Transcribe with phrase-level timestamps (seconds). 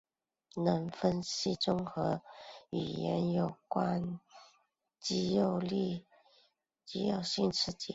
[0.55, 2.23] 能分析综合
[2.71, 4.19] 与语言有关
[4.99, 5.61] 肌肉
[7.21, 7.89] 性刺激。